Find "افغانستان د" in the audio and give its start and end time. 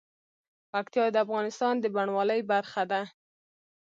1.25-1.85